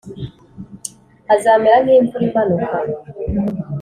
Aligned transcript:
azamera 1.33 1.77
nk’imvura 1.83 2.23
imanuka, 2.29 2.73